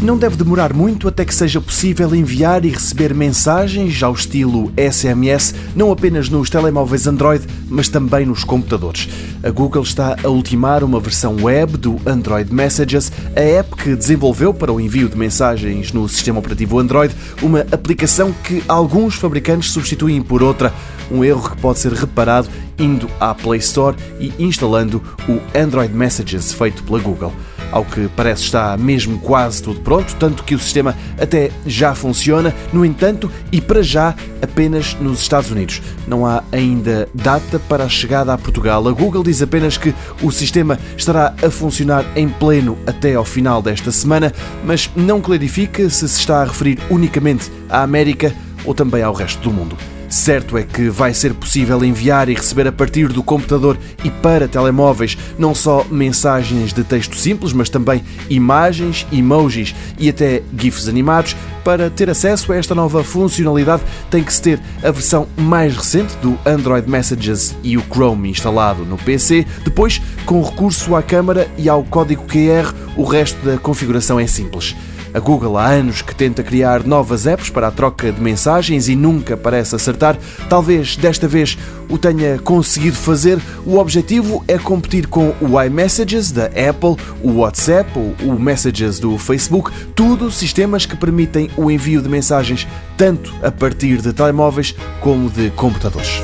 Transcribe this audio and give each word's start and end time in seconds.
não 0.00 0.16
deve 0.16 0.36
demorar 0.36 0.72
muito 0.72 1.08
até 1.08 1.24
que 1.24 1.34
seja 1.34 1.60
possível 1.60 2.14
enviar 2.14 2.64
e 2.64 2.68
receber 2.68 3.12
mensagens 3.12 4.00
ao 4.02 4.12
estilo 4.12 4.72
SMS, 4.76 5.54
não 5.74 5.90
apenas 5.90 6.28
nos 6.28 6.48
telemóveis 6.48 7.06
Android, 7.06 7.44
mas 7.68 7.88
também 7.88 8.24
nos 8.24 8.44
computadores. 8.44 9.08
A 9.42 9.50
Google 9.50 9.82
está 9.82 10.16
a 10.22 10.28
ultimar 10.28 10.84
uma 10.84 11.00
versão 11.00 11.36
web 11.42 11.76
do 11.76 12.00
Android 12.06 12.52
Messages, 12.52 13.10
a 13.34 13.40
app 13.40 13.74
que 13.74 13.96
desenvolveu 13.96 14.54
para 14.54 14.72
o 14.72 14.80
envio 14.80 15.08
de 15.08 15.16
mensagens 15.16 15.92
no 15.92 16.08
sistema 16.08 16.38
operativo 16.38 16.78
Android, 16.78 17.14
uma 17.42 17.60
aplicação 17.72 18.32
que 18.44 18.62
alguns 18.68 19.16
fabricantes 19.16 19.72
substituem 19.72 20.22
por 20.22 20.42
outra, 20.42 20.72
um 21.10 21.24
erro 21.24 21.50
que 21.50 21.60
pode 21.60 21.80
ser 21.80 21.92
reparado 21.92 22.48
indo 22.78 23.10
à 23.18 23.34
Play 23.34 23.58
Store 23.58 23.96
e 24.20 24.32
instalando 24.38 25.02
o 25.28 25.40
Android 25.58 25.92
Messages 25.92 26.52
feito 26.52 26.84
pela 26.84 27.00
Google. 27.00 27.32
Ao 27.70 27.84
que 27.84 28.08
parece 28.16 28.42
está 28.42 28.76
mesmo 28.76 29.18
quase 29.18 29.62
tudo 29.62 29.80
pronto, 29.80 30.14
tanto 30.16 30.42
que 30.42 30.54
o 30.54 30.58
sistema 30.58 30.96
até 31.20 31.50
já 31.66 31.94
funciona, 31.94 32.54
no 32.72 32.84
entanto, 32.84 33.30
e 33.52 33.60
para 33.60 33.82
já 33.82 34.14
apenas 34.40 34.94
nos 35.00 35.20
Estados 35.20 35.50
Unidos. 35.50 35.82
Não 36.06 36.26
há 36.26 36.42
ainda 36.50 37.08
data 37.14 37.58
para 37.58 37.84
a 37.84 37.88
chegada 37.88 38.32
a 38.32 38.38
Portugal. 38.38 38.86
A 38.88 38.92
Google 38.92 39.22
diz 39.22 39.42
apenas 39.42 39.76
que 39.76 39.94
o 40.22 40.30
sistema 40.30 40.78
estará 40.96 41.34
a 41.42 41.50
funcionar 41.50 42.04
em 42.16 42.28
pleno 42.28 42.78
até 42.86 43.14
ao 43.14 43.24
final 43.24 43.60
desta 43.60 43.92
semana, 43.92 44.32
mas 44.64 44.90
não 44.96 45.20
clarifica 45.20 45.88
se 45.90 46.08
se 46.08 46.20
está 46.20 46.42
a 46.42 46.44
referir 46.44 46.78
unicamente 46.90 47.50
à 47.68 47.82
América 47.82 48.34
ou 48.64 48.74
também 48.74 49.02
ao 49.02 49.12
resto 49.12 49.40
do 49.42 49.52
mundo. 49.52 49.76
Certo 50.08 50.56
é 50.56 50.62
que 50.62 50.88
vai 50.88 51.12
ser 51.12 51.34
possível 51.34 51.84
enviar 51.84 52.30
e 52.30 52.34
receber 52.34 52.66
a 52.66 52.72
partir 52.72 53.08
do 53.08 53.22
computador 53.22 53.76
e 54.02 54.10
para 54.10 54.48
telemóveis 54.48 55.18
não 55.38 55.54
só 55.54 55.84
mensagens 55.90 56.72
de 56.72 56.82
texto 56.82 57.14
simples, 57.14 57.52
mas 57.52 57.68
também 57.68 58.02
imagens, 58.30 59.06
emojis 59.12 59.74
e 59.98 60.08
até 60.08 60.42
GIFs 60.56 60.88
animados. 60.88 61.36
Para 61.62 61.90
ter 61.90 62.08
acesso 62.08 62.50
a 62.52 62.56
esta 62.56 62.74
nova 62.74 63.04
funcionalidade, 63.04 63.82
tem 64.10 64.24
que 64.24 64.32
se 64.32 64.40
ter 64.40 64.60
a 64.82 64.90
versão 64.90 65.28
mais 65.36 65.76
recente 65.76 66.16
do 66.22 66.38
Android 66.46 66.88
Messages 66.88 67.54
e 67.62 67.76
o 67.76 67.82
Chrome 67.82 68.30
instalado 68.30 68.86
no 68.86 68.96
PC. 68.96 69.46
Depois, 69.62 70.00
com 70.24 70.42
recurso 70.42 70.96
à 70.96 71.02
câmara 71.02 71.46
e 71.58 71.68
ao 71.68 71.84
código 71.84 72.24
QR, 72.26 72.72
o 72.96 73.04
resto 73.04 73.44
da 73.44 73.58
configuração 73.58 74.18
é 74.18 74.26
simples. 74.26 74.74
A 75.14 75.18
Google 75.20 75.56
há 75.56 75.66
anos 75.68 76.02
que 76.02 76.14
tenta 76.14 76.42
criar 76.42 76.84
novas 76.84 77.26
apps 77.26 77.50
para 77.50 77.68
a 77.68 77.70
troca 77.70 78.12
de 78.12 78.20
mensagens 78.20 78.88
e 78.88 78.94
nunca 78.94 79.36
parece 79.36 79.74
acertar. 79.74 80.18
Talvez 80.48 80.96
desta 80.96 81.26
vez 81.26 81.56
o 81.88 81.96
tenha 81.96 82.38
conseguido 82.38 82.96
fazer. 82.96 83.38
O 83.64 83.78
objetivo 83.78 84.44
é 84.46 84.58
competir 84.58 85.06
com 85.06 85.34
o 85.40 85.62
iMessages 85.62 86.30
da 86.30 86.46
Apple, 86.46 86.96
o 87.22 87.38
WhatsApp, 87.38 87.90
o 88.22 88.32
Messages 88.38 88.98
do 88.98 89.16
Facebook, 89.16 89.70
tudo 89.94 90.30
sistemas 90.30 90.84
que 90.84 90.96
permitem 90.96 91.50
o 91.56 91.70
envio 91.70 92.02
de 92.02 92.08
mensagens 92.08 92.66
tanto 92.96 93.34
a 93.42 93.50
partir 93.50 94.02
de 94.02 94.12
telemóveis 94.12 94.74
como 95.00 95.30
de 95.30 95.50
computadores. 95.50 96.22